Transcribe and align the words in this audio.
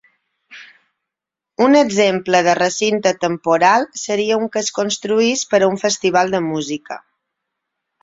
Un 1.65 1.77
exemple 1.81 2.41
de 2.49 2.57
recinte 2.61 3.13
temporal 3.27 3.87
seria 4.07 4.41
un 4.43 4.51
que 4.57 4.65
es 4.65 4.75
construís 4.81 5.47
per 5.55 5.63
a 5.65 5.73
un 5.77 5.81
festival 5.87 6.39
de 6.39 6.45
música. 6.51 7.03